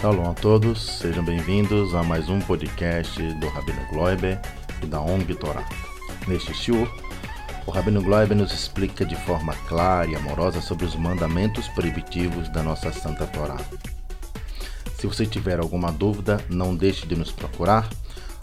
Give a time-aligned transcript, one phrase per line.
[0.00, 4.40] Shalom a todos, sejam bem-vindos a mais um podcast do Rabino Gloiber
[4.82, 5.68] e da ONG Torá.
[6.26, 6.88] Neste shiur,
[7.66, 12.62] o Rabino Gloiber nos explica de forma clara e amorosa sobre os mandamentos proibitivos da
[12.62, 13.58] nossa Santa Torá.
[15.00, 17.88] Se você tiver alguma dúvida, não deixe de nos procurar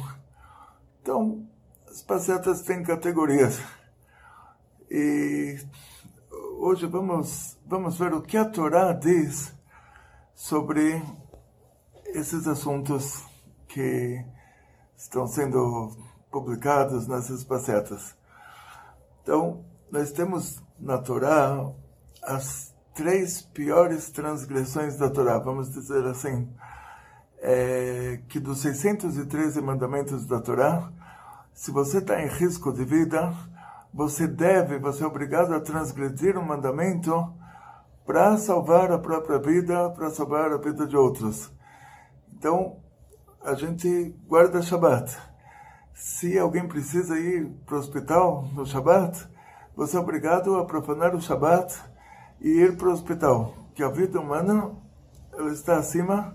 [1.00, 1.48] Então,
[1.88, 3.62] as passeatas têm categorias.
[4.90, 5.56] E
[6.58, 9.54] hoje vamos, vamos ver o que a Torá diz
[10.34, 11.00] sobre
[12.14, 13.24] esses assuntos
[13.68, 14.24] que
[14.98, 15.96] estão sendo
[16.32, 18.16] publicados nessas passeatas.
[19.24, 21.72] Então, nós temos na Torá
[22.24, 26.50] as três piores transgressões da Torá, vamos dizer assim,
[27.40, 30.92] é, que dos 613 mandamentos da Torá,
[31.54, 33.34] se você está em risco de vida,
[33.94, 37.34] você deve, você é obrigado a transgredir um mandamento
[38.06, 41.52] para salvar a própria vida, para salvar a vida de outros.
[42.40, 42.78] Então,
[43.42, 45.14] a gente guarda Shabbat.
[45.94, 49.28] Se alguém precisa ir para o hospital no Shabbat,
[49.76, 51.78] você é obrigado a profanar o Shabbat
[52.40, 53.54] e ir para o hospital.
[53.76, 54.74] Que a vida humana
[55.34, 56.34] ela está acima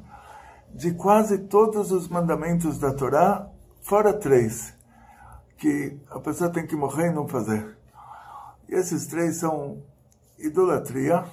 [0.74, 3.48] de quase todos os mandamentos da Torá,
[3.80, 4.74] fora três,
[5.56, 7.78] que a pessoa tem que morrer e não fazer.
[8.68, 9.82] E esses três são
[10.38, 11.24] idolatria,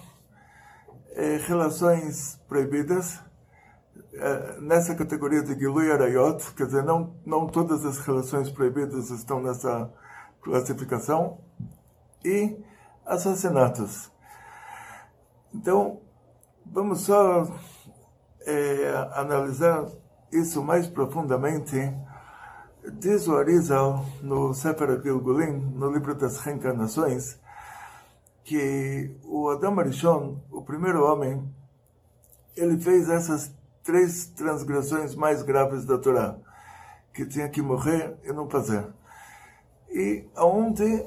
[1.13, 3.19] eh, relações proibidas,
[4.59, 9.91] nessa categoria de Gilui Arayot, quer dizer, não, não todas as relações proibidas estão nessa
[10.41, 11.39] classificação,
[12.23, 12.57] e
[13.05, 14.11] assassinatos.
[15.53, 16.01] Então,
[16.65, 17.47] vamos só
[18.41, 19.87] é, analisar
[20.31, 21.93] isso mais profundamente.
[22.93, 27.39] Diz o Arizal no Sefer Gilgulim, no livro das reencarnações,
[28.43, 31.43] que o Adam Arishon, o primeiro homem,
[32.55, 36.35] ele fez essas três transgressões mais graves da Torá,
[37.13, 38.85] que tinha que morrer e não fazer.
[39.89, 41.05] E aonde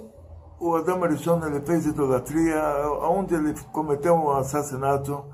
[0.58, 5.24] o Adam Arishon ele fez idolatria, aonde ele cometeu um assassinato,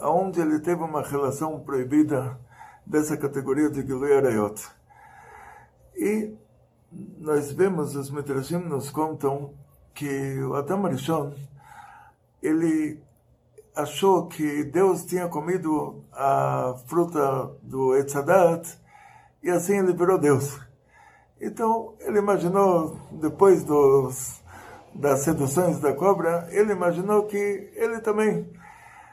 [0.00, 2.38] aonde ele teve uma relação proibida
[2.84, 4.60] dessa categoria de Gilui Arayot.
[5.94, 6.34] E
[7.18, 9.54] nós vemos, os Midrashim nos contam
[9.94, 11.32] que o Adam Arishon,
[12.42, 13.02] ele
[13.78, 18.76] achou que Deus tinha comido a fruta do Etzadat
[19.40, 20.58] e assim ele virou Deus.
[21.40, 24.42] Então ele imaginou, depois dos,
[24.92, 28.52] das seduções da cobra, ele imaginou que ele também,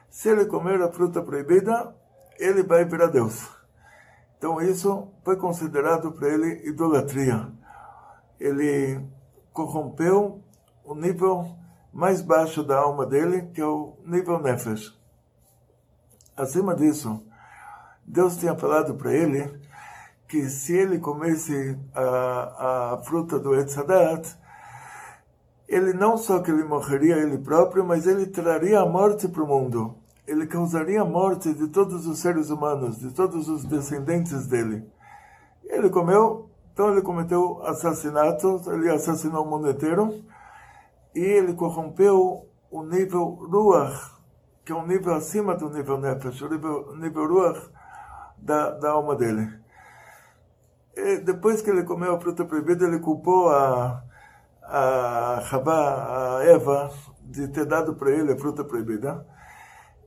[0.10, 1.96] se ele comer a fruta proibida,
[2.40, 3.48] ele vai virar Deus.
[4.40, 7.52] Então isso foi considerado para ele idolatria.
[8.40, 9.00] Ele
[9.54, 10.42] corrompeu
[10.84, 11.56] o nível
[11.96, 14.94] mais baixo da alma dele, que é o nível Nefesh.
[16.36, 17.24] Acima disso,
[18.06, 19.50] Deus tinha falado para ele
[20.28, 24.28] que se ele comesse a, a fruta do Etzadat,
[25.70, 29.48] ele não só que ele morreria ele próprio, mas ele traria a morte para o
[29.48, 29.96] mundo.
[30.28, 34.86] Ele causaria a morte de todos os seres humanos, de todos os descendentes dele.
[35.64, 40.26] Ele comeu, então ele cometeu assassinato, ele assassinou o mundo inteiro,
[41.16, 44.12] e ele corrompeu o nível Ruach,
[44.66, 47.70] que é um nível acima do nível Nefesh, o nível, nível Ruach
[48.38, 49.50] da, da alma dele.
[50.94, 54.04] E depois que ele comeu a fruta proibida, ele culpou a,
[54.62, 56.92] a Rabá, a Eva,
[57.22, 59.26] de ter dado para ele a fruta proibida.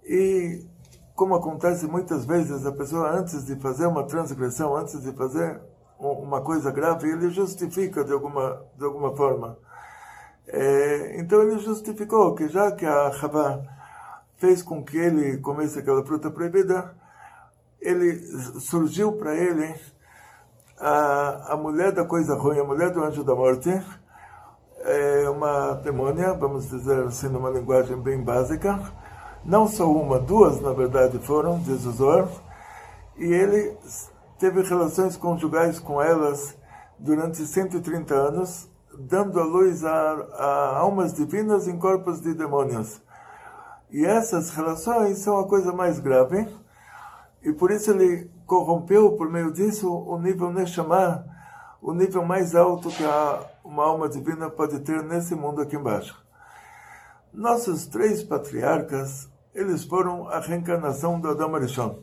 [0.05, 0.67] E,
[1.15, 5.61] como acontece muitas vezes, a pessoa, antes de fazer uma transgressão, antes de fazer
[5.99, 9.59] uma coisa grave, ele justifica de alguma, de alguma forma
[10.51, 13.63] É, então ele justificou que já que a Havá
[14.37, 16.95] fez com que ele comesse aquela fruta proibida,
[17.81, 18.19] ele
[18.61, 19.75] surgiu para ele
[20.79, 23.71] a, a mulher da coisa ruim, a mulher do anjo da morte,
[24.81, 28.81] é uma demônia, vamos dizer assim, numa linguagem bem básica.
[29.45, 32.29] Não só uma, duas, na verdade, foram, diz o Zohar.
[33.17, 33.77] E ele
[34.39, 36.57] teve relações conjugais com elas
[36.99, 38.68] durante 130 anos,
[38.99, 43.01] dando a luz a, a almas divinas em corpos de demônios.
[43.91, 46.49] E essas relações são a coisa mais grave,
[47.43, 51.25] e por isso ele corrompeu, por meio disso, o nível Neshama,
[51.81, 56.21] o nível mais alto que a, uma alma divina pode ter nesse mundo aqui embaixo.
[57.33, 62.01] Nossos três patriarcas, eles foram a reencarnação do Adam Arishon.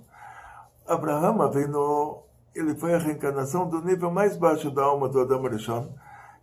[0.87, 5.89] Abraham veio ele foi a reencarnação do nível mais baixo da alma do Adam Arishon,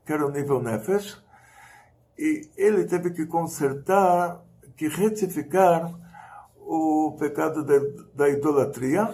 [0.04, 1.22] que era o nível Nefesh,
[2.18, 4.40] e ele teve que consertar
[4.76, 5.92] que retificar
[6.58, 7.74] o pecado da,
[8.14, 9.12] da idolatria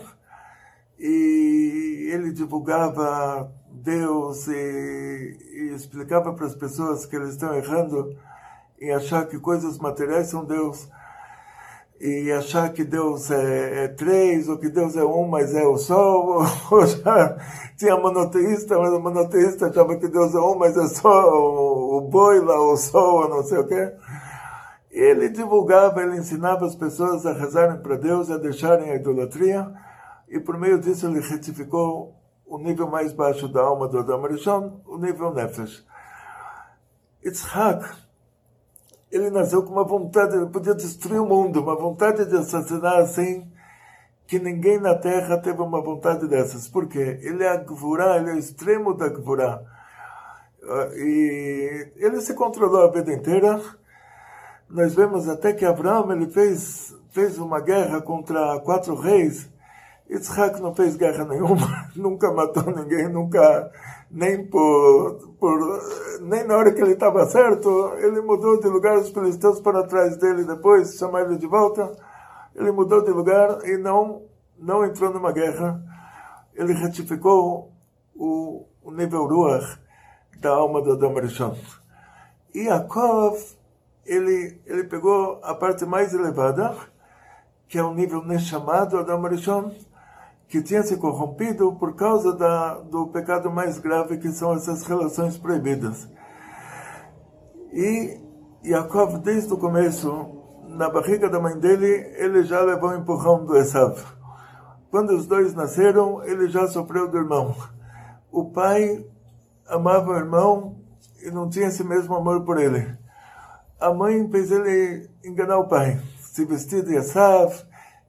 [0.99, 8.17] e ele divulgava Deus e, e explicava para as pessoas que eles estão errando
[8.81, 10.89] em achar que coisas materiais são Deus
[12.01, 15.77] e achar que Deus é, é, três, ou que Deus é um, mas é o
[15.77, 17.37] sol, ou já
[17.77, 22.01] tinha monoteísta, mas o monoteísta achava que Deus é um, mas é só o, o
[22.03, 23.93] boi lá, o sol, ou não sei o quê.
[24.91, 29.69] Ele divulgava, ele ensinava as pessoas a rezarem para Deus, a deixarem a idolatria,
[30.29, 32.15] e por meio disso ele retificou
[32.47, 35.85] o nível mais baixo da alma do Adam Arishon, o nível Nefesh.
[37.25, 37.85] Yitzhak,
[39.11, 43.51] ele nasceu com uma vontade, ele podia destruir o mundo, uma vontade de assassinar assim,
[44.27, 46.69] que ninguém na Terra teve uma vontade dessas.
[46.69, 47.19] Por quê?
[47.23, 49.63] Ele é a Gvurá, ele é o extremo da Gvurá.
[50.63, 53.59] Ah, e ele se controlou a vida inteira,
[54.69, 59.49] nós vemos até que Abraão ele fez, fez uma guerra contra quatro reis.
[60.09, 63.71] Isaac não fez guerra nenhuma, nunca matou ninguém, nunca,
[64.11, 65.59] nem por, por
[66.23, 70.17] nem na hora que ele estava certo, ele mudou de lugar, os filisteus para trás
[70.17, 71.93] dele depois, chamaram ele de volta,
[72.55, 74.23] ele mudou de lugar e não,
[74.59, 75.81] não entrou numa guerra.
[76.55, 77.71] Ele retificou
[78.17, 79.79] o, o nível Ruach
[80.41, 81.57] da alma do Adam Rishon.
[82.55, 83.39] E Yaakov
[84.05, 86.75] ele, ele pegou a parte mais elevada,
[87.69, 89.71] que é o nível Neshamado Adam Rishon,
[90.49, 95.37] que tinha se corrompido por causa da, do pecado mais grave, que são essas relações
[95.37, 96.09] proibidas.
[97.73, 98.21] E
[98.65, 100.27] Yaakov, desde o começo,
[100.69, 101.87] na barriga da mãe dele,
[102.17, 104.03] ele já levou o empurrão do Esav.
[104.91, 107.55] Quando os dois nasceram, ele já sofreu do irmão.
[108.33, 109.05] O pai
[109.69, 110.77] amava o irmão
[111.23, 112.99] e não tinha esse mesmo amor por ele
[113.81, 117.65] a mãe fez ele enganar o pai, se vestir de Esav,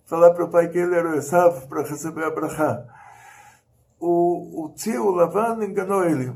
[0.09, 2.83] falar para o pai que ele era o Esav para receber a brachá.
[4.00, 6.33] O, o tio Lavan enganou ele.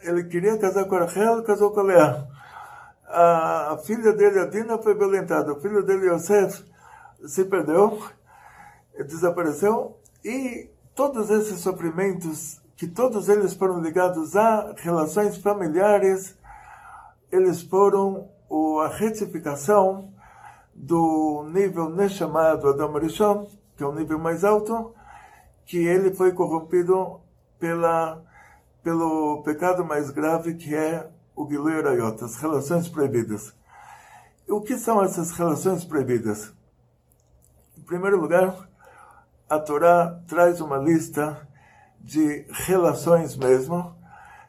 [0.00, 2.24] Ele queria casar com Rachel, casou com Leá.
[3.08, 5.52] A, a filha dele, a Dina, foi violentada.
[5.52, 6.64] O filho dele, Yosef,
[7.26, 8.00] se perdeu,
[9.06, 9.98] desapareceu.
[10.24, 16.38] E todos esses sofrimentos, que todos eles foram ligados a relações familiares,
[17.32, 18.28] eles foram
[18.84, 20.12] a retificação
[20.76, 24.94] do nível chamado Adam Rishon, que é o nível mais alto,
[25.64, 27.20] que ele foi corrompido
[27.58, 28.22] pela,
[28.82, 33.54] pelo pecado mais grave, que é o Gilui Arayot, as relações proibidas.
[34.48, 36.52] O que são essas relações proibidas?
[37.76, 38.68] Em primeiro lugar,
[39.48, 41.46] a Torá traz uma lista
[42.00, 43.94] de relações mesmo,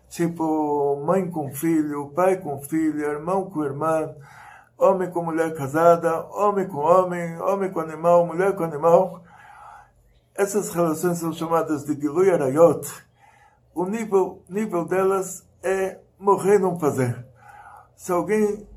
[0.10, 4.14] tipo mãe com filho, pai com filho, irmão com irmã,
[4.78, 9.24] homem com mulher casada, homem com homem, homem com animal, mulher com animal.
[10.36, 12.88] Essas relações são chamadas de Gilui Arayot.
[13.74, 17.26] O nível, nível delas é morrer não fazer.
[17.96, 18.68] Se alguém,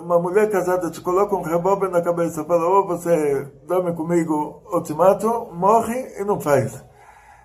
[0.00, 3.92] uma mulher casada te coloca um revólver na cabeça e fala, ou oh, você dorme
[3.94, 6.84] comigo ou te mato, morre e não faz.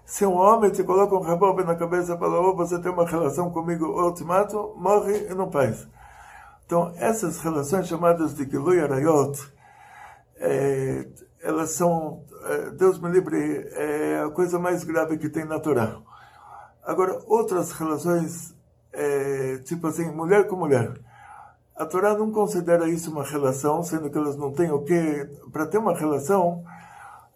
[0.06, 3.08] Se um homem te coloca um revólver na cabeça e fala, oh, você tem uma
[3.08, 5.88] relação comigo ou te mato, morre e não faz.
[6.66, 9.38] Então, essas relações chamadas de Gilui Arayot,
[10.38, 11.08] é,
[11.42, 15.98] elas são, é, Deus me livre, é a coisa mais grave que tem na Torá.
[16.84, 18.56] Agora, outras relações,
[18.92, 20.94] é, tipo assim, mulher com mulher.
[21.76, 25.30] A Torá não considera isso uma relação, sendo que elas não têm o que.
[25.52, 26.64] Para ter uma relação,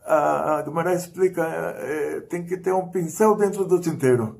[0.05, 4.39] a, a Gemara explica, é, tem que ter um pincel dentro do tinteiro.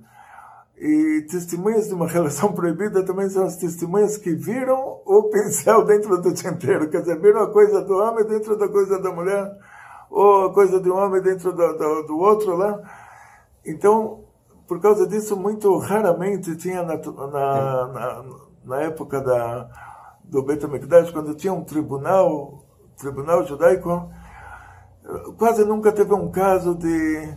[0.80, 6.22] E testemunhas de uma relação proibida também são as testemunhas que viram o pincel dentro
[6.22, 9.58] do tinteiro, quer dizer, viram a coisa do homem dentro da coisa da mulher,
[10.10, 12.80] ou a coisa de um homem dentro do, do, do outro lá.
[13.66, 14.24] Então,
[14.68, 18.26] por causa disso, muito raramente tinha na, na, na,
[18.64, 19.70] na época da,
[20.24, 22.66] do Beit HaMikdash, quando tinha um tribunal,
[22.98, 24.10] tribunal judaico,
[25.38, 27.34] quase nunca teve um caso de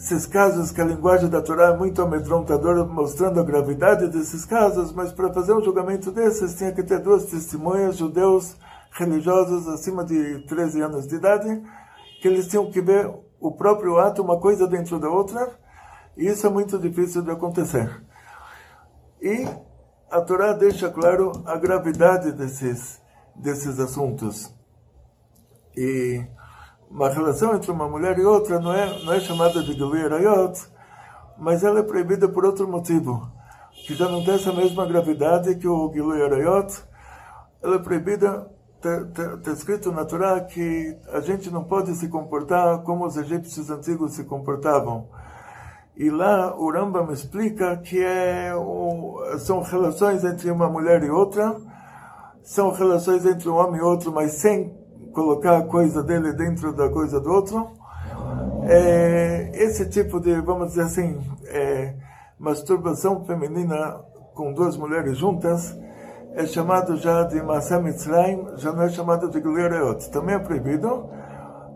[0.00, 4.92] esses casos que a linguagem da Torá é muito amedrontadora, mostrando a gravidade desses casos,
[4.94, 8.56] mas para fazer um julgamento desses tinha que ter duas testemunhas, judeus
[8.92, 11.62] religiosos acima de 13 anos de idade,
[12.22, 15.52] que eles tinham que ver o próprio ato, uma coisa dentro da outra,
[16.16, 18.02] e isso é muito difícil de acontecer.
[19.20, 19.46] E
[20.10, 22.98] a Torá deixa claro a gravidade desses,
[23.36, 24.50] desses assuntos.
[25.76, 26.24] E
[26.90, 30.60] uma relação entre uma mulher e outra não é, não é chamada de Gilui Arayot,
[31.38, 33.30] mas ela é proibida por outro motivo,
[33.86, 36.82] que já não tem essa mesma gravidade que o Gilui Arayot.
[37.62, 43.06] Ela é proibida, está escrito na Torá que a gente não pode se comportar como
[43.06, 45.08] os egípcios antigos se comportavam.
[45.96, 48.52] E lá o Rambam explica que é,
[49.38, 51.56] são relações entre uma mulher e outra,
[52.42, 54.74] são relações entre um homem e outro, mas sem
[55.12, 57.70] colocar a coisa dele dentro da coisa do outro.
[58.64, 61.94] É, esse tipo de, vamos dizer assim, é,
[62.38, 64.00] masturbação feminina
[64.34, 65.76] com duas mulheres juntas
[66.34, 70.10] é chamado já de Masam Mitzrayim, já não é chamado de Glereot.
[70.10, 71.08] Também é proibido,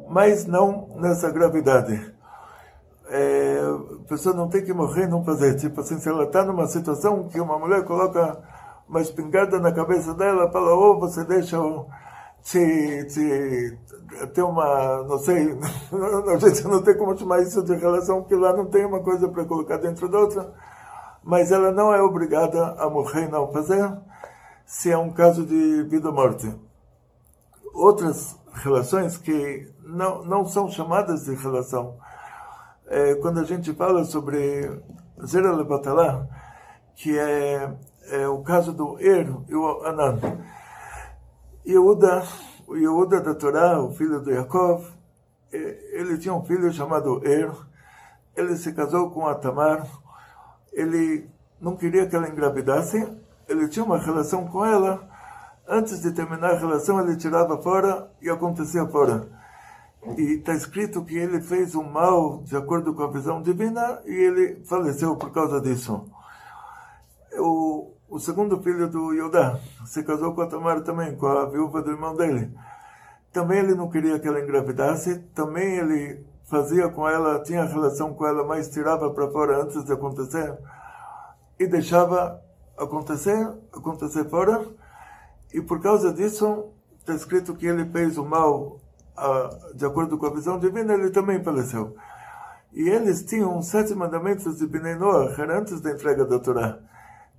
[0.08, 2.14] mas não nessa gravidade.
[3.10, 3.60] É,
[4.04, 5.56] a pessoa não tem que morrer não fazer.
[5.56, 8.38] Tipo assim, se ela está numa situação que uma mulher coloca
[8.88, 11.86] uma espingarda na cabeça dela, fala, ou oh, você deixa o
[12.44, 13.78] se, se
[14.34, 15.58] tem uma, não sei,
[16.30, 19.26] a gente não tem como chamar isso de relação, porque lá não tem uma coisa
[19.26, 20.52] para colocar dentro da outra,
[21.22, 23.90] mas ela não é obrigada a morrer não fazer,
[24.66, 26.54] se é um caso de vida ou morte.
[27.72, 31.96] Outras relações que não, não são chamadas de relação,
[32.88, 34.82] é, quando a gente fala sobre
[35.24, 36.26] Zera Lebatalá,
[36.94, 37.74] que é,
[38.10, 40.20] é o caso do Er e o Anan,
[41.66, 42.22] Yehuda,
[42.66, 44.86] o Yehuda da Torá, o filho de Yaakov,
[45.50, 47.50] ele tinha um filho chamado Er,
[48.36, 49.86] ele se casou com a Tamar,
[50.72, 51.28] ele
[51.60, 53.08] não queria que ela engravidasse,
[53.48, 55.08] ele tinha uma relação com ela,
[55.66, 59.28] antes de terminar a relação ele tirava fora e acontecia fora.
[60.18, 64.12] E está escrito que ele fez um mal de acordo com a visão divina e
[64.12, 66.04] ele faleceu por causa disso.
[67.38, 71.82] O, o segundo filho do Yodá se casou com a Tamar também, com a viúva
[71.82, 72.48] do irmão dele.
[73.32, 78.24] Também ele não queria que ela engravidasse, também ele fazia com ela, tinha relação com
[78.24, 80.56] ela, mas tirava para fora antes de acontecer
[81.58, 82.40] e deixava
[82.78, 84.64] acontecer, acontecer fora.
[85.52, 86.66] E por causa disso,
[87.00, 88.78] está escrito que ele fez o mal
[89.74, 91.96] de acordo com a visão divina, ele também faleceu.
[92.72, 96.78] E eles tinham sete mandamentos de Bnei Noach, antes da entrega da Torá.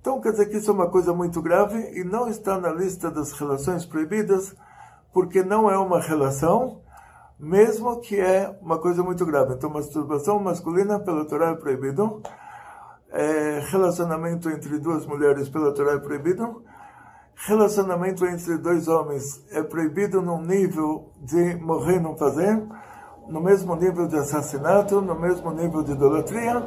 [0.06, 3.10] Então quer dizer que isso é uma coisa muito grave e não está na lista
[3.10, 4.54] das relações proibidas,
[5.12, 6.80] porque não é uma relação,
[7.36, 9.54] mesmo que é uma coisa muito grave.
[9.54, 12.22] Então, masturbação masculina pela Torá é proibido,
[13.10, 16.62] é, relacionamento entre duas mulheres pela Torá é proibido,
[17.34, 22.62] relacionamento entre dois homens é proibido num nível de morrer não fazer,
[23.26, 26.64] no mesmo nível de assassinato, no mesmo nível de idolatria,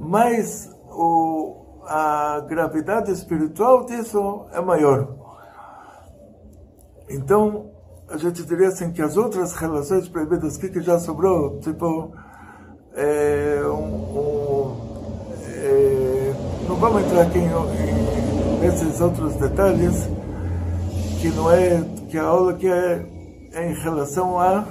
[0.00, 1.57] mas o
[1.88, 5.08] a gravidade espiritual disso é maior.
[7.08, 7.70] Então,
[8.10, 12.12] a gente diria assim que as outras relações proibidas que, que já sobrou, tipo,
[12.94, 14.76] é, um, um,
[15.46, 16.34] é,
[16.68, 20.06] não vamos entrar aqui em, em, nesses outros detalhes,
[21.22, 23.06] que não é, que a aula que é,
[23.54, 24.64] é em relação a,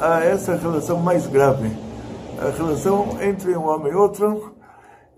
[0.00, 1.70] a essa relação mais grave,
[2.40, 4.53] a relação entre um homem e outro,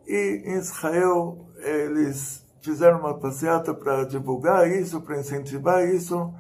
[0.06, 6.32] e em Israel eles fizeram uma passeata para divulgar isso, para incentivar isso.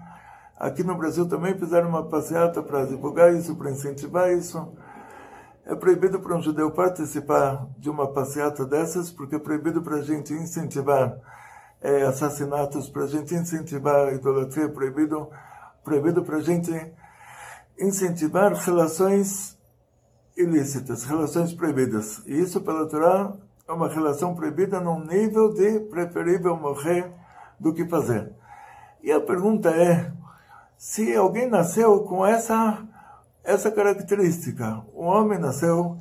[0.58, 4.72] Aqui no Brasil também fizeram uma passeata para divulgar isso, para incentivar isso.
[5.64, 10.02] É proibido para um judeu participar de uma passeata dessas, porque é proibido para a
[10.02, 11.18] gente incentivar
[11.80, 15.28] é, assassinatos, para a gente incentivar idolatria, é proibido,
[15.84, 16.72] proibido para a gente
[17.78, 19.58] incentivar relações
[20.36, 22.22] ilícitas, relações proibidas.
[22.26, 23.36] E isso pela Torá
[23.68, 27.10] é uma relação proibida num nível de preferível morrer
[27.58, 28.32] do que fazer.
[29.02, 30.12] E a pergunta é,
[30.76, 32.86] se alguém nasceu com essa,
[33.42, 35.98] essa característica, um homem nasceu,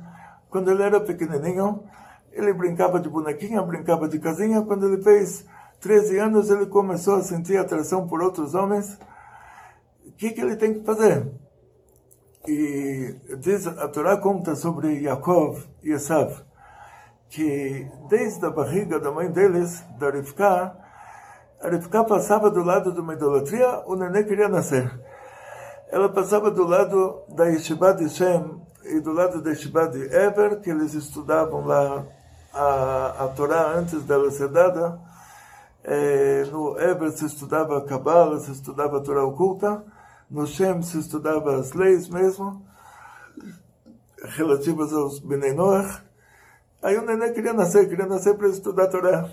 [0.48, 1.84] quando ele era pequenininho,
[2.32, 4.62] Ele brincava de bonequinha, brincava de casinha.
[4.62, 5.44] Quando ele fez
[5.80, 8.98] 13 anos, ele começou a sentir atração por outros homens.
[10.06, 11.30] O que, que ele tem que fazer?
[12.46, 16.45] E diz, a Torá conta sobre Yaakov e Esav,
[17.30, 20.76] que desde a barriga da mãe deles, da Rivka,
[21.60, 24.90] a Rivka passava do lado de uma idolatria, o neném queria nascer.
[25.88, 30.60] Ela passava do lado da Yeshiva de Shem e do lado da Yeshiva de Eber,
[30.60, 32.04] que eles estudavam lá
[32.52, 35.00] a, a Torá antes dela ser dada.
[35.84, 39.84] É, no Eber se estudava a Kabbalah, se estudava a Torá oculta.
[40.28, 42.66] No Shem se estudava as leis mesmo,
[44.36, 46.05] relativas aos Bnei Noach.
[46.86, 49.28] Aí o neném queria nascer, queria nascer para estudar a Torá.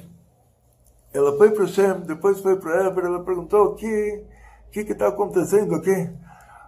[1.14, 4.26] Ela foi para o Shem, depois foi para Eber, ela perguntou o que
[4.72, 6.10] que está acontecendo aqui.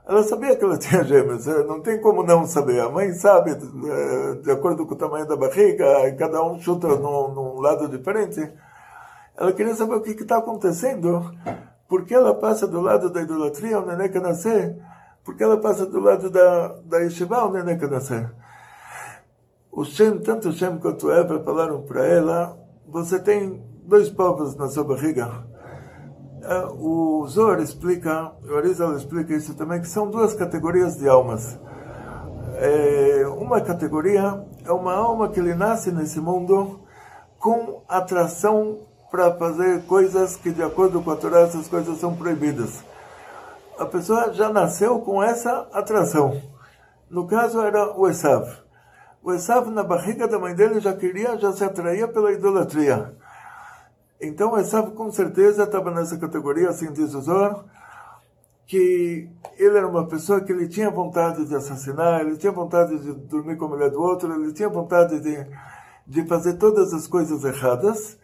[0.08, 2.80] Ela sabia que ela tinha gêmeos, eh, não tem como não saber.
[2.82, 7.34] A mãe sabe, eh, de acordo com o tamanho da barriga, cada um chuta num,
[7.34, 8.48] num lado diferente.
[9.36, 11.34] Ela queria saber o que está acontecendo,
[11.89, 14.77] por que ela passa do lado da idolatria, o neném quer nascer,
[15.24, 18.45] por que ela passa do lado da, da yeshiva, o neném quer nascer.
[19.75, 24.55] O Shem, tanto o Shem quanto o Eber falaram para ela, você tem dois povos
[24.55, 25.46] na sua barriga
[26.46, 31.60] é, o Zohar explica, o Arizal explica isso também, que são duas categorias de almas.
[32.58, 36.82] É, uma categoria é uma alma que ele nasce nesse mundo
[37.39, 38.79] com atração
[39.10, 42.84] para fazer coisas que, de acordo com a Torá, essas coisas são proibidas.
[43.79, 46.41] A pessoa já nasceu com essa atração.
[47.10, 48.64] No caso, era o Esav.
[49.25, 53.17] O Esav, na barriga da mãe dele, já queria, já se atraía pela idolatria.
[54.22, 57.65] Então, Esav com certeza estava nessa categoria, assim diz o Zohar,
[58.67, 59.27] que
[59.58, 63.58] ele era uma pessoa que ele tinha vontade de assassinar, ele tinha vontade de dormir
[63.58, 65.48] com a mulher do outro, ele tinha vontade de,
[66.05, 68.20] de fazer todas as coisas erradas.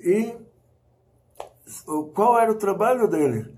[0.00, 0.34] E
[2.14, 3.54] qual era o trabalho dele?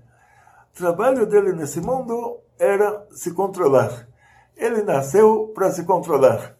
[0.73, 4.09] O trabalho dele nesse mundo era se controlar.
[4.57, 6.59] Ele nasceu para se controlar.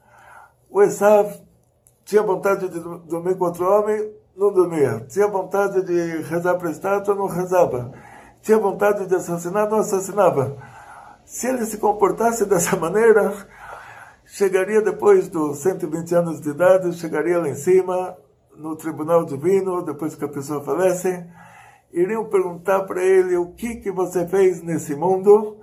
[0.71, 1.29] O Esav
[2.05, 5.05] tinha vontade de dormir com outro homem, não dormia.
[5.09, 7.91] Tinha vontade de rezar para a estátua, não rezava.
[8.41, 10.55] Tinha vontade de assassinar, não assassinava.
[11.25, 13.33] Se ele se comportasse dessa maneira,
[14.25, 18.17] chegaria depois dos 120 anos de idade, chegaria lá em cima,
[18.55, 21.25] no tribunal divino, depois que a pessoa falece,
[21.91, 25.57] iriam perguntar para ele o que, que você fez nesse mundo.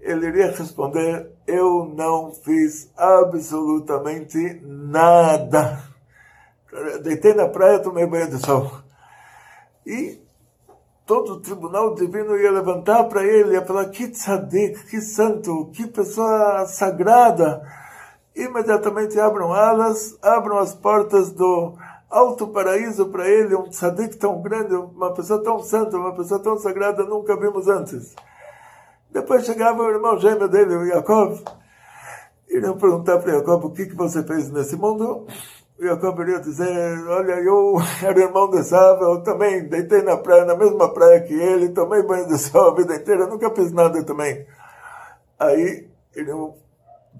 [0.00, 5.88] Ele iria responder: Eu não fiz absolutamente nada
[7.02, 8.70] deitei na praia, tomei banho de sol.
[9.86, 10.20] E
[11.06, 15.86] todo o tribunal divino ia levantar para ele, ia falar, que tzadik, que santo, que
[15.86, 17.62] pessoa sagrada.
[18.36, 21.74] Imediatamente abram alas, abram as portas do
[22.08, 26.58] alto paraíso para ele, um tzadik tão grande, uma pessoa tão santa, uma pessoa tão
[26.58, 28.14] sagrada, nunca vimos antes.
[29.10, 31.42] Depois chegava o irmão gêmeo dele, o Yaakov,
[32.48, 35.26] iriam perguntar para Yaakov, o que, que você fez nesse mundo?
[35.80, 40.44] E eu acabaria dizer, olha, eu era irmão de Sava, eu também deitei na praia,
[40.44, 44.02] na mesma praia que ele, tomei banho de sol a vida inteira, nunca fiz nada
[44.04, 44.44] também.
[45.38, 46.56] Aí, iriam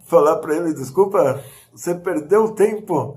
[0.07, 1.41] falar para ele, desculpa,
[1.73, 3.17] você perdeu tempo,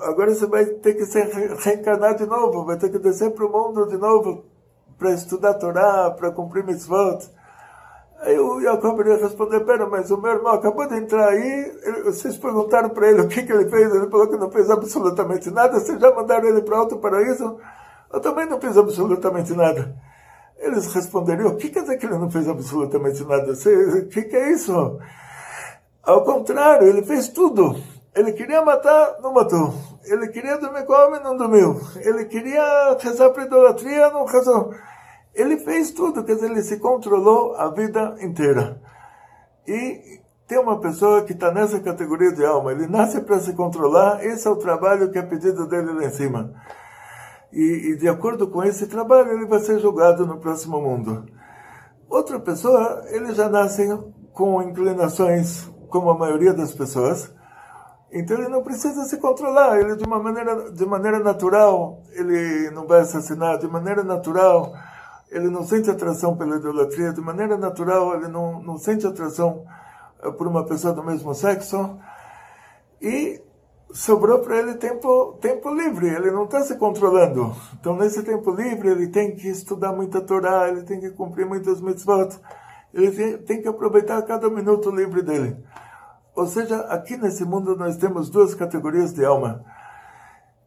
[0.00, 1.22] agora você vai ter que se
[1.64, 4.44] reencarnar de novo, vai ter que descer para o mundo de novo,
[4.98, 7.30] para estudar Torá, para cumprir mitzvot.
[8.22, 11.72] Aí o Jacob iria responder, pera, mas o meu irmão acabou de entrar aí,
[12.04, 15.50] vocês perguntaram para ele o que, que ele fez, ele falou que não fez absolutamente
[15.50, 17.58] nada, vocês já mandaram ele para outro paraíso?
[18.12, 19.96] Eu também não fiz absolutamente nada.
[20.56, 23.52] Eles responderiam, o que quer dizer que ele não fez absolutamente nada?
[23.52, 25.00] O que, que é isso?
[26.00, 27.74] Ao contrário, ele fez tudo.
[28.14, 29.74] Ele queria matar, não matou.
[30.04, 31.80] Ele queria dormir com homem, não dormiu.
[31.96, 34.72] Ele queria rezar para idolatria, não rezou.
[35.34, 38.80] Ele fez tudo, quer dizer, ele se controlou a vida inteira.
[39.66, 44.24] E tem uma pessoa que está nessa categoria de alma, ele nasce para se controlar,
[44.24, 46.52] esse é o trabalho que é pedido dele lá em cima.
[47.52, 51.26] E, e, de acordo com esse trabalho, ele vai ser julgado no próximo mundo.
[52.08, 53.86] Outra pessoa, ele já nasce
[54.32, 57.32] com inclinações, como a maioria das pessoas,
[58.12, 62.86] então ele não precisa se controlar, ele de uma maneira, de maneira natural, ele não
[62.86, 64.74] vai assassinar, de maneira natural,
[65.32, 69.64] ele não sente atração pela idolatria, de maneira natural, ele não, não sente atração
[70.22, 71.98] eh, por uma pessoa do mesmo sexo,
[73.00, 73.40] e
[73.92, 77.56] sobrou para ele tempo, tempo livre, ele não está se controlando.
[77.80, 81.80] Então, nesse tempo livre, ele tem que estudar muita Torá, ele tem que cumprir muitas
[81.80, 82.38] mitzvot,
[82.92, 85.56] ele tem, tem que aproveitar cada minuto livre dele.
[86.34, 89.64] Ou seja, aqui nesse mundo nós temos duas categorias de alma.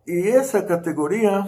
[0.07, 1.45] E essa categoria,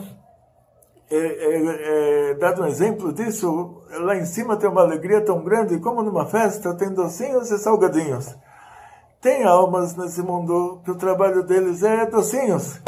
[1.10, 5.80] é, é, é, dado um exemplo disso, lá em cima tem uma alegria tão grande
[5.80, 8.36] como numa festa, tem docinhos e salgadinhos.
[9.22, 12.80] Tem almas nesse mundo que o trabalho deles é docinhos.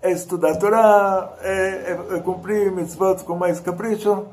[0.00, 4.26] É estudar a Torá, é, é, é cumprir mitzvot com mais capricho.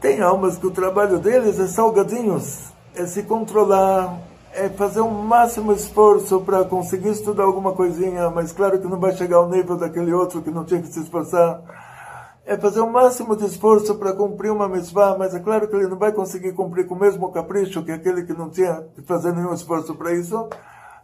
[0.00, 4.18] Tem almas que o trabalho deles é salgadinhos, é se controlar,
[4.52, 8.98] é fazer o um máximo esforço para conseguir estudar alguma coisinha, mas claro que não
[8.98, 11.62] vai chegar ao nível daquele outro que não tinha que se esforçar.
[12.46, 15.88] É fazer o máximo de esforço para cumprir uma mitzvah, mas é claro que ele
[15.88, 19.32] não vai conseguir cumprir com o mesmo capricho que aquele que não tinha que fazer
[19.32, 20.48] nenhum esforço para isso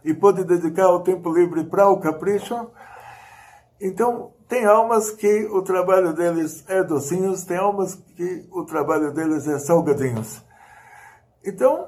[0.05, 2.67] e pode dedicar o tempo livre para o capricho.
[3.79, 9.47] Então, tem almas que o trabalho deles é docinhos, tem almas que o trabalho deles
[9.47, 10.43] é salgadinhos.
[11.43, 11.87] Então,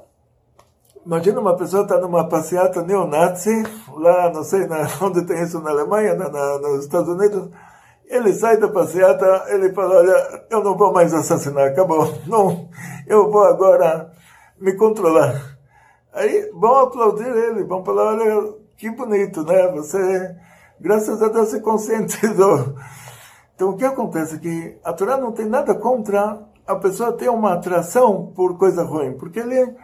[1.05, 3.61] Imagina uma pessoa estar tá numa passeata neonazi,
[3.93, 7.49] lá, não sei na, onde tem isso na Alemanha, na, na, nos Estados Unidos.
[8.13, 12.13] Ele sai da passeata, ele fala: Olha, eu não vou mais assassinar, acabou.
[12.27, 12.69] Não,
[13.07, 14.11] eu vou agora
[14.59, 15.57] me controlar.
[16.13, 19.67] Aí vão aplaudir ele, vão falar: Olha, que bonito, né?
[19.71, 20.35] Você,
[20.79, 22.75] graças a Deus, se conscientizou.
[23.55, 24.39] Então, o que acontece?
[24.39, 29.17] Que a Torá não tem nada contra a pessoa ter uma atração por coisa ruim,
[29.17, 29.75] porque ele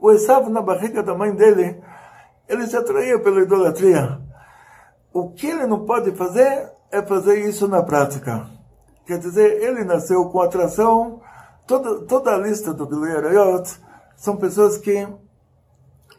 [0.00, 1.80] o Esav na barriga da mãe dele,
[2.48, 4.20] ele se atraía pela idolatria.
[5.12, 8.46] O que ele não pode fazer é fazer isso na prática.
[9.06, 11.20] Quer dizer, ele nasceu com atração.
[11.66, 13.68] Toda, toda a lista do Bilayarayot
[14.16, 15.06] são pessoas que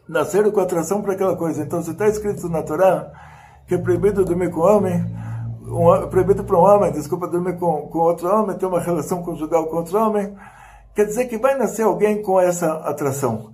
[0.08, 1.62] nasceram com atração para aquela coisa.
[1.62, 3.10] Então, se está escrito na Torá
[3.66, 5.04] que é proibido dormir com homem,
[5.66, 9.66] um, proibido para um homem, desculpa, dormir com, com outro homem, ter uma relação conjugal
[9.66, 10.34] com outro homem,
[10.94, 13.52] quer dizer que vai nascer alguém com essa atração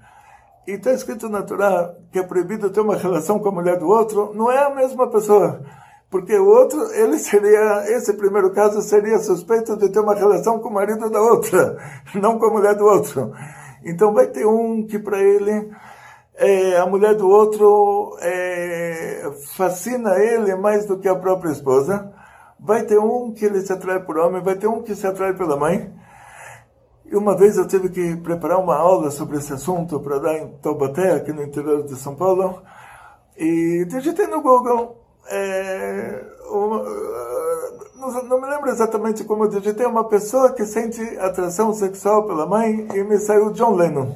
[0.66, 3.88] e está escrito na Torá que é proibido ter uma relação com a mulher do
[3.88, 5.60] outro, não é a mesma pessoa.
[6.14, 10.68] Porque o outro, ele seria, esse primeiro caso seria suspeito de ter uma relação com
[10.68, 11.76] o marido da outra,
[12.14, 13.32] não com a mulher do outro.
[13.84, 15.72] Então vai ter um que para ele,
[16.36, 22.12] é, a mulher do outro é, fascina ele mais do que a própria esposa.
[22.60, 25.34] Vai ter um que ele se atrai por homem, vai ter um que se atrai
[25.34, 25.92] pela mãe.
[27.06, 30.46] E uma vez eu tive que preparar uma aula sobre esse assunto para dar em
[30.62, 32.62] Taubaté, aqui no interior de São Paulo,
[33.36, 36.84] e digitei no Google, é, uma,
[37.96, 42.46] não, não, me lembro exatamente como eu digitei, uma pessoa que sente atração sexual pela
[42.46, 44.14] mãe, e me saiu John Lennon.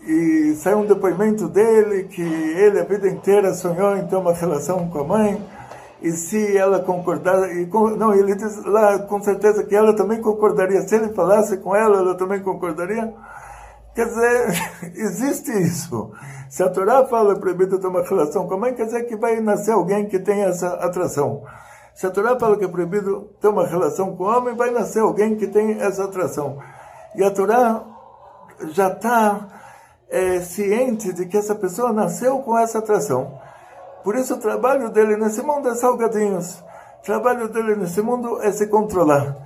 [0.00, 4.88] E saiu um depoimento dele que ele a vida inteira sonhou em ter uma relação
[4.88, 5.42] com a mãe,
[6.00, 10.20] e se ela concordar, e com, não, ele diz lá com certeza que ela também
[10.20, 13.12] concordaria, se ele falasse com ela, ela também concordaria.
[13.98, 16.12] Quer dizer, existe isso.
[16.48, 19.40] Se a Torá fala proibido ter uma relação com a mãe, quer dizer que vai
[19.40, 21.42] nascer alguém que tem essa atração.
[21.96, 25.00] Se a Torá fala que é proibido ter uma relação com o homem, vai nascer
[25.00, 26.60] alguém que tem essa atração.
[27.16, 27.84] E a Torá
[28.68, 29.48] já está
[30.08, 33.36] é, ciente de que essa pessoa nasceu com essa atração.
[34.04, 36.62] Por isso o trabalho dele nesse mundo é salgadinhos.
[37.00, 39.36] O trabalho dele nesse mundo é se controlar.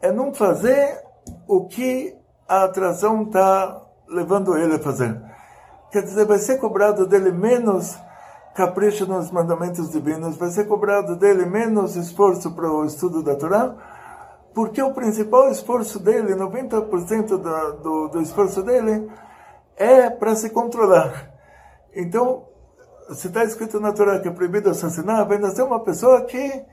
[0.00, 0.96] É não fazer
[1.48, 2.16] o que
[2.48, 5.20] a atração está levando ele a fazer.
[5.90, 7.96] Quer dizer, vai ser cobrado dele menos
[8.54, 13.74] capricho nos mandamentos divinos, vai ser cobrado dele menos esforço para o estudo da Torá,
[14.54, 19.10] porque o principal esforço dele, 90% do, do, do esforço dele,
[19.76, 21.30] é para se controlar.
[21.94, 22.44] Então,
[23.12, 26.64] se está escrito na Torá que é proibido assassinar, vai nascer uma pessoa que,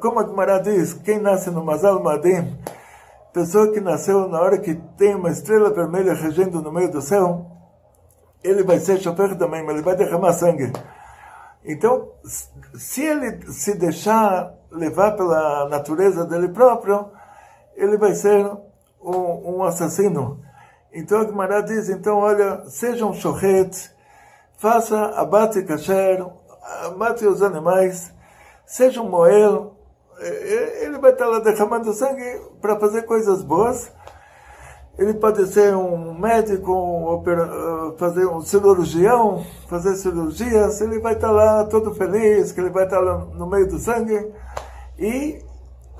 [0.00, 2.58] como a Gemara diz, quem nasce no Mazal Madim,
[3.32, 7.46] pessoa que nasceu na hora que tem uma estrela vermelha regendo no meio do céu,
[8.42, 10.72] ele vai ser chofer também, mas ele vai derramar sangue.
[11.64, 12.10] Então,
[12.74, 17.10] se ele se deixar levar pela natureza dele próprio,
[17.76, 18.44] ele vai ser
[19.00, 20.40] um, um assassino.
[20.92, 23.90] Então a Gemara diz, então olha, seja um shochet,
[24.58, 26.24] faça abate kasher,
[26.96, 28.12] mate os animais,
[28.66, 29.71] seja um moel,
[30.84, 33.90] ele vai estar lá derramando sangue para fazer coisas boas.
[34.98, 37.24] Ele pode ser um médico,
[37.98, 43.00] fazer um cirurgião, fazer cirurgias, ele vai estar lá todo feliz, que ele vai estar
[43.00, 44.30] lá no meio do sangue
[44.98, 45.42] e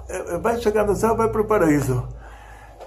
[0.09, 2.07] eh, vai chegar no céu, vai para o paraíso.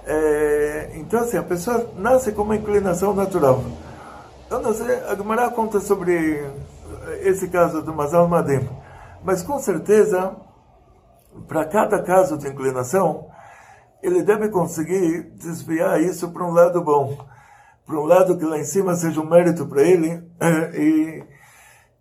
[0.06, 3.64] É, então, assim, a pessoa nasce com uma inclinação natural.
[4.48, 6.48] Eu não sei, a Gemara conta sobre
[7.22, 8.68] esse caso do Mazal Madim,
[9.24, 10.36] mas com certeza,
[11.46, 13.28] para cada caso de inclinação,
[14.02, 17.18] ele deve conseguir desviar isso para um lado bom,
[17.86, 20.22] para um lado que lá em cima seja um mérito para ele,
[20.74, 21.24] e,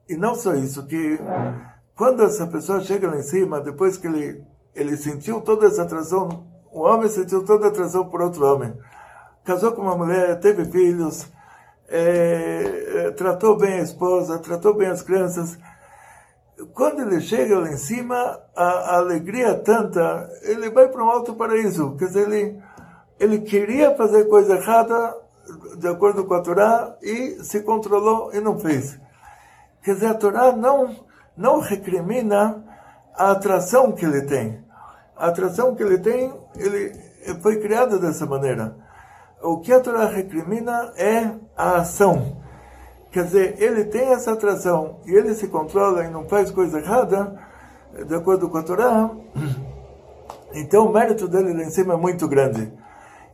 [0.10, 1.20] e não só isso, que
[1.96, 4.44] quando essa pessoa chega lá em cima, depois que ele,
[4.74, 8.78] ele sentiu toda essa atração, o homem sentiu toda a atração por outro homem,
[9.44, 11.32] casou com uma mulher, teve filhos,
[11.88, 15.58] é, tratou bem a esposa, tratou bem as crianças.
[16.74, 21.10] Quando ele chega lá em cima, a, a alegria é tanta, ele vai para um
[21.10, 21.96] alto paraíso.
[21.98, 22.64] Quer dizer, ele,
[23.20, 25.18] ele queria fazer coisa errada,
[25.78, 28.98] de acordo com a Torá, e se controlou e não fez.
[29.84, 30.96] Quer dizer, a Torá não,
[31.36, 32.64] não recrimina
[33.14, 34.64] a atração que ele tem.
[35.18, 36.98] A atração que ele tem, ele
[37.42, 38.78] foi criada dessa maneira.
[39.42, 42.45] O que a Torá recrimina é a ação.
[43.16, 47.40] Quer dizer, ele tem essa atração e ele se controla e não faz coisa errada,
[48.06, 49.10] de acordo com a Torá,
[50.54, 52.74] então o mérito dele lá em cima é muito grande.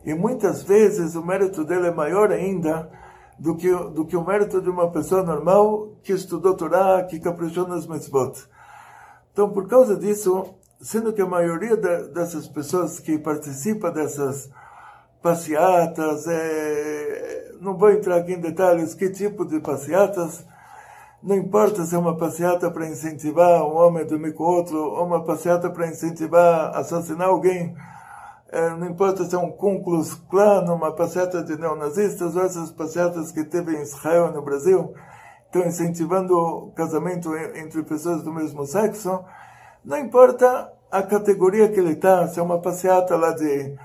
[0.04, 2.88] E muitas vezes o mérito dele é maior ainda
[3.36, 7.66] do que, do que o mérito de uma pessoa normal que estudou Torá, que caprichou
[7.66, 8.34] nas mitzvot.
[9.32, 14.48] Então, por causa disso, sendo que a maioria dessas pessoas que participam dessas
[15.22, 20.44] passeatas, é, não vou entrar aqui em detalhes que tipo de passeatas,
[21.22, 25.06] não importa se é uma passeata para incentivar um homem a dormir com outro, ou
[25.06, 27.74] uma passeata para incentivar assassinar alguém,
[28.50, 33.30] é, não importa se é um cúnculus clã, uma passeata de neonazistas, ou essas passeatas
[33.30, 34.92] que teve em Israel no Brasil,
[35.46, 39.24] estão incentivando o casamento entre pessoas do mesmo sexo,
[39.84, 43.76] não importa a categoria que ele está, se é uma passeata lá de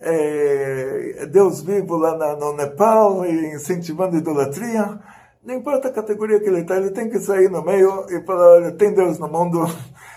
[0.00, 4.98] é, Deus vivo lá na, no Nepal incentivando a idolatria.
[5.44, 8.56] Não importa a categoria que ele está, ele tem que sair no meio e falar:
[8.56, 9.64] olha, tem Deus no mundo,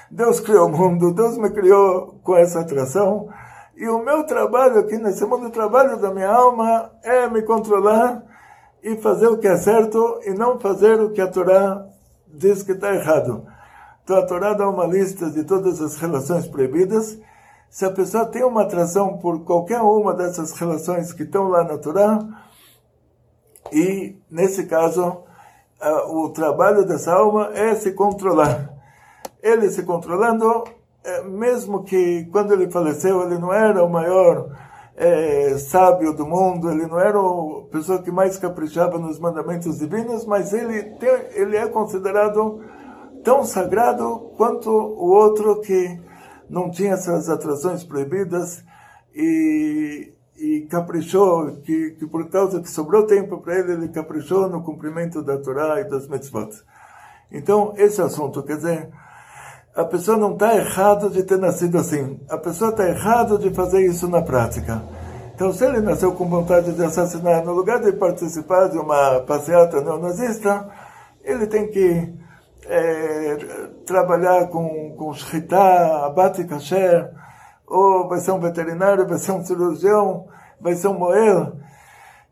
[0.09, 3.29] Deus criou o mundo, Deus me criou com essa atração.
[3.75, 8.23] E o meu trabalho aqui nesse mundo, o trabalho da minha alma é me controlar
[8.81, 11.85] e fazer o que é certo e não fazer o que a Torá
[12.27, 13.45] diz que está errado.
[14.03, 17.19] Então a Torá dá uma lista de todas as relações proibidas
[17.69, 21.77] se a pessoa tem uma atração por qualquer uma dessas relações que estão lá na
[21.77, 22.19] Torá,
[23.71, 25.23] e nesse caso,
[26.09, 28.73] o trabalho dessa alma é se controlar.
[29.41, 30.63] Ele se controlando,
[31.03, 34.49] é, mesmo que quando ele faleceu, ele não era o maior
[34.95, 40.25] é, sábio do mundo, ele não era a pessoa que mais caprichava nos mandamentos divinos,
[40.25, 42.61] mas ele, tem, ele é considerado
[43.23, 45.99] tão sagrado quanto o outro que
[46.49, 48.63] não tinha essas atrações proibidas
[49.13, 54.63] e, e caprichou, que, que por causa que sobrou tempo para ele, ele caprichou no
[54.63, 56.49] cumprimento da Torá e das mitzvot.
[57.31, 58.89] Então, esse assunto, quer dizer,
[59.75, 63.85] a pessoa não está errado de ter nascido assim, a pessoa está errado de fazer
[63.85, 64.81] isso na prática.
[65.35, 69.81] Então, se ele nasceu com vontade de assassinar, no lugar de participar de uma passeata
[69.81, 70.67] neonazista,
[71.23, 72.11] ele tem que
[72.67, 73.37] é,
[73.85, 77.11] trabalhar com, com shritá, abate kasher,
[77.65, 80.27] ou vai ser um veterinário, vai ser um cirurgião,
[80.59, 81.53] vai ser um moel.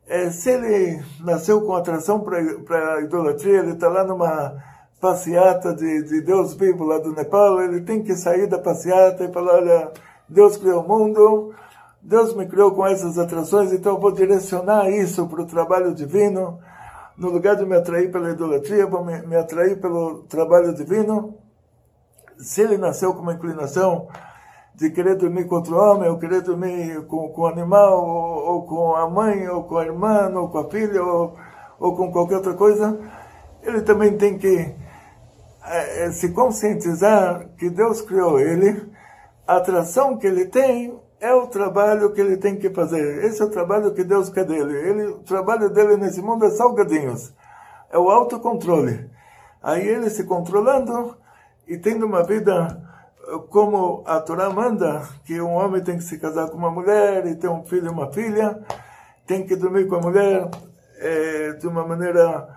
[0.07, 4.55] É, se ele nasceu com atração para a idolatria, ele está lá numa
[5.01, 9.31] passeata de, de Deus vivo lá do Nepal, ele tem que sair da passeata e
[9.31, 9.91] falar, olha,
[10.27, 11.53] Deus criou o mundo,
[12.01, 16.59] Deus me criou com essas atrações, então eu vou direcionar isso para o trabalho divino,
[17.17, 21.35] no lugar de me atrair pela idolatria, vou me, me atrair pelo trabalho divino.
[22.37, 24.07] Se ele nasceu com uma inclinação
[24.75, 28.61] de querer dormir com outro homem, ou querer dormir com, com o animal, ou, ou,
[28.63, 31.37] com a mãe, ou com a irmã, ou com a filha, ou,
[31.79, 32.99] ou com qualquer outra coisa,
[33.63, 34.75] ele também tem que
[35.63, 38.91] é, se conscientizar que Deus criou ele,
[39.47, 43.23] a atração que ele tem é o trabalho que ele tem que fazer.
[43.25, 44.75] Esse é o trabalho que Deus quer dele.
[44.77, 47.33] Ele, o trabalho dele nesse mundo é salgadinhos.
[47.89, 49.09] É o autocontrole.
[49.61, 51.17] Aí ele se controlando
[51.67, 52.81] e tendo uma vida
[53.49, 57.35] como a Torá manda, que um homem tem que se casar com uma mulher e
[57.35, 58.59] ter um filho e uma filha,
[59.25, 60.49] tem que dormir com a mulher
[60.99, 62.47] é, de uma maneira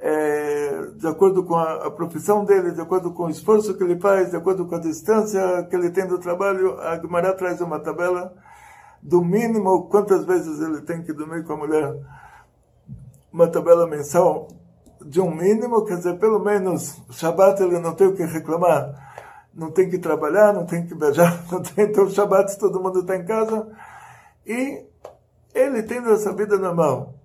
[0.00, 3.98] é, de acordo com a, a, profissão dele, de acordo com o esforço que ele
[3.98, 7.80] faz, de acordo com a distância que ele tem do trabalho, a Guimarães traz uma
[7.80, 8.32] tabela
[9.02, 11.96] do mínimo quantas vezes ele tem que dormir com a mulher,
[13.32, 14.48] uma tabela mensal
[15.04, 18.94] de um mínimo, quer dizer, pelo menos Shabbat ele não tem o que reclamar,
[19.54, 23.16] não tem que trabalhar, não tem que beijar, não tem, então Shabbat todo mundo está
[23.16, 23.68] em casa,
[24.46, 24.84] e
[25.54, 27.17] ele tendo essa vida normal,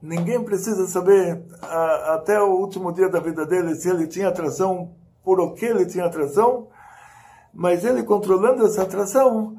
[0.00, 4.94] Ninguém precisa saber a, até o último dia da vida dele se ele tinha atração,
[5.24, 6.68] por o que ele tinha atração,
[7.52, 9.56] mas ele controlando essa atração,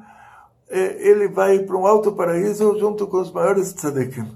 [0.68, 4.26] é, ele vai para um alto paraíso junto com os maiores tzadikim.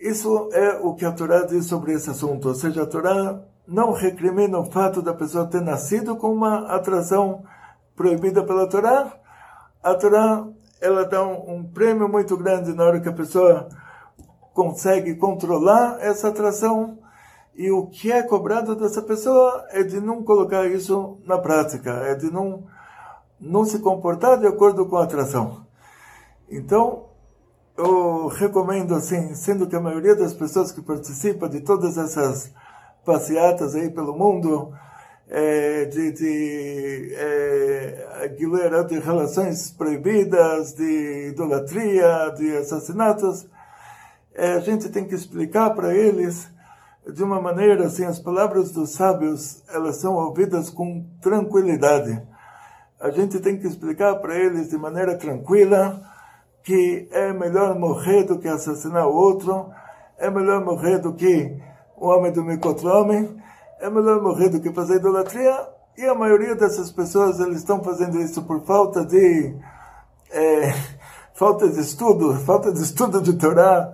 [0.00, 2.48] Isso é o que a Torá diz sobre esse assunto.
[2.48, 7.44] Ou seja, a Torá não recrimina o fato da pessoa ter nascido com uma atração
[7.94, 9.12] proibida pela Torá.
[9.80, 10.44] A Torá
[10.80, 13.68] ela dá um, um prêmio muito grande na hora que a pessoa
[14.54, 16.98] consegue controlar essa atração
[17.54, 22.14] e o que é cobrado dessa pessoa é de não colocar isso na prática, é
[22.14, 22.64] de não,
[23.38, 25.66] não se comportar de acordo com a atração.
[26.48, 27.06] Então,
[27.76, 32.52] eu recomendo, assim, sendo que a maioria das pessoas que participam de todas essas
[33.04, 34.72] passeatas aí pelo mundo,
[35.28, 38.28] é, de, de é,
[38.88, 43.46] de relações proibidas, de idolatria, de assassinatos,
[44.34, 46.50] é, a gente tem que explicar para eles
[47.06, 52.22] de uma maneira assim, as palavras dos sábios, elas são ouvidas com tranquilidade.
[53.00, 56.00] A gente tem que explicar para eles de maneira tranquila
[56.62, 59.68] que é melhor morrer do que assassinar o outro,
[60.16, 61.60] é melhor morrer do que
[61.96, 63.36] o homem dormir com outro homem,
[63.80, 65.68] é melhor morrer do que fazer idolatria,
[65.98, 69.56] e a maioria dessas pessoas eles estão fazendo isso por falta de
[70.30, 70.72] é,
[71.34, 73.92] falta de estudo, falta de estudo de Torá,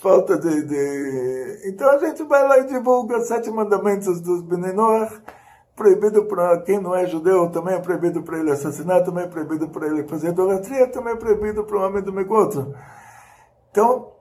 [0.00, 5.20] falta de, de, Então a gente vai lá e divulga os sete mandamentos dos Beninoach,
[5.76, 9.68] proibido para quem não é judeu, também é proibido para ele assassinar, também é proibido
[9.68, 12.74] para ele fazer idolatria, também é proibido para o homem do Megoto.
[13.70, 14.12] Então,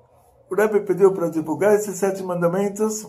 [0.50, 3.08] o Rebbe pediu para divulgar esses sete mandamentos.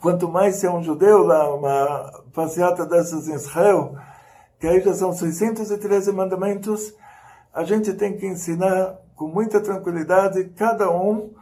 [0.00, 3.96] Quanto mais se é um judeu, lá, uma passeata dessas em Israel,
[4.58, 6.94] que aí já são 613 mandamentos,
[7.52, 11.32] a gente tem que ensinar com muita tranquilidade cada um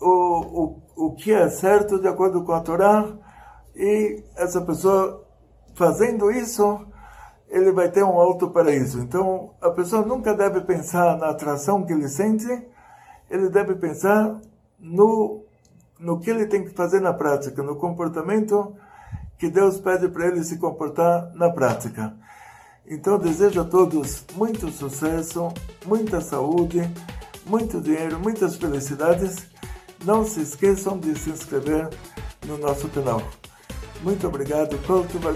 [0.00, 3.12] o, o, o que é certo de acordo com a Torá
[3.74, 5.24] e essa pessoa
[5.74, 6.86] fazendo isso
[7.48, 9.00] ele vai ter um alto paraíso.
[9.00, 12.46] Então a pessoa nunca deve pensar na atração que ele sente,
[13.30, 14.40] ele deve pensar
[14.78, 15.42] no
[15.98, 18.74] no que ele tem que fazer na prática, no comportamento
[19.38, 22.14] que Deus pede para ele se comportar na prática.
[22.86, 25.48] Então desejo a todos muito sucesso,
[25.86, 26.82] muita saúde,
[27.46, 29.46] muito dinheiro, muitas felicidades.
[30.04, 31.88] Não se esqueçam de se inscrever
[32.46, 33.22] no nosso canal.
[34.02, 34.76] Muito obrigado.
[34.86, 35.34] Kol Tuvar